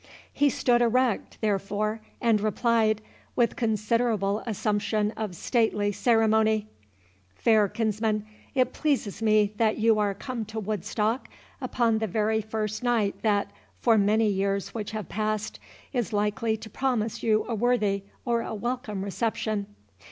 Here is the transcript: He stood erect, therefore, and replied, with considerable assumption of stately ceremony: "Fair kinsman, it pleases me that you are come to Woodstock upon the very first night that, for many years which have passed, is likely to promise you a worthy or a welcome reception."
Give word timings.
He 0.33 0.49
stood 0.49 0.81
erect, 0.81 1.37
therefore, 1.41 2.01
and 2.19 2.41
replied, 2.41 3.03
with 3.35 3.55
considerable 3.55 4.39
assumption 4.47 5.11
of 5.11 5.35
stately 5.35 5.91
ceremony: 5.91 6.65
"Fair 7.35 7.67
kinsman, 7.69 8.25
it 8.55 8.73
pleases 8.73 9.21
me 9.21 9.53
that 9.57 9.77
you 9.77 9.99
are 9.99 10.15
come 10.15 10.43
to 10.45 10.59
Woodstock 10.59 11.27
upon 11.61 11.99
the 11.99 12.07
very 12.07 12.41
first 12.41 12.81
night 12.81 13.21
that, 13.21 13.51
for 13.79 13.95
many 13.95 14.27
years 14.27 14.73
which 14.73 14.89
have 14.89 15.07
passed, 15.07 15.59
is 15.93 16.11
likely 16.11 16.57
to 16.57 16.67
promise 16.71 17.21
you 17.21 17.45
a 17.47 17.53
worthy 17.53 18.01
or 18.25 18.41
a 18.41 18.55
welcome 18.55 19.03
reception." 19.03 19.67